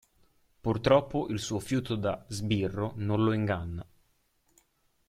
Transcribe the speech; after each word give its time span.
Purtroppo 0.61 1.27
il 1.27 1.37
suo 1.37 1.59
fiuto 1.59 1.95
da 1.95 2.25
"sbirro" 2.27 2.93
non 2.95 3.23
lo 3.23 3.33
inganna. 3.33 3.85